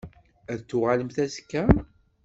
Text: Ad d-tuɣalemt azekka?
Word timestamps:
Ad 0.51 0.55
d-tuɣalemt 0.59 1.17
azekka? 1.23 1.63